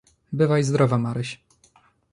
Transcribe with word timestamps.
"Bywaj 0.33 0.63
zdrowa, 0.63 0.97
Maryś." 0.97 1.43